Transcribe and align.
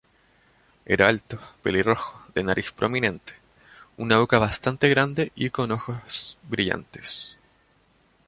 Era 0.83 1.07
alto, 1.09 1.37
pelirrojo, 1.61 2.25
de 2.33 2.41
nariz 2.43 2.71
prominente, 2.71 3.35
una 3.97 4.17
boca 4.17 4.39
bastante 4.39 4.89
grande 4.89 5.31
y 5.35 5.51
con 5.51 5.71
ojos 5.71 6.39
brillantes. 6.49 7.37